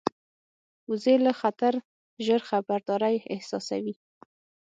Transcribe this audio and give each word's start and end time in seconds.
وزې 0.89 1.15
له 1.25 1.31
خطره 1.41 1.79
ژر 2.25 2.41
خبرداری 2.49 3.17
احساسوي 3.33 3.95